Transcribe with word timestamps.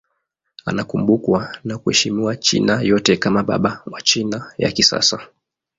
Anakumbukwa 0.65 1.55
na 1.63 1.77
kuheshimiwa 1.77 2.35
China 2.35 2.81
yote 2.81 3.17
kama 3.17 3.43
baba 3.43 3.81
wa 3.85 4.01
China 4.01 4.53
ya 4.57 4.71
kisasa. 4.71 5.27